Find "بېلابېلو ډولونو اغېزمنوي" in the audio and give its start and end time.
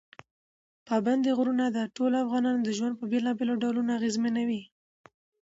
3.11-4.61